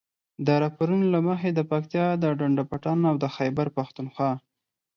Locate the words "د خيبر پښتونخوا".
3.23-4.31